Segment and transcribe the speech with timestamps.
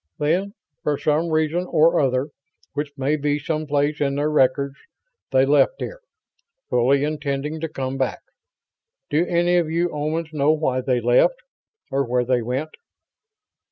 [0.17, 2.29] Then, for some reason or other
[2.73, 4.73] which may be someplace in their records
[5.29, 5.99] they left here,
[6.71, 8.21] fully intending to come back.
[9.11, 11.35] Do any of you Omans know why they left?
[11.91, 12.71] Or where they went?"